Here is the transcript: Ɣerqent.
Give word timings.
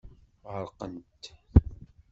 Ɣerqent. 0.53 1.23